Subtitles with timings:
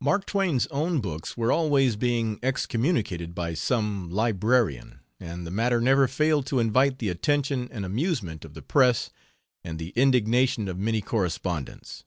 [0.00, 6.06] Mark Twain's own books were always being excommunicated by some librarian, and the matter never
[6.06, 9.10] failed to invite the attention and amusement of the press,
[9.64, 12.04] and the indignation of many correspondents.